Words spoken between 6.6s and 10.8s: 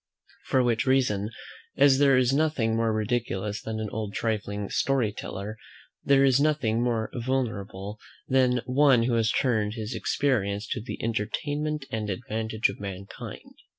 more venerable than one who has turned his experience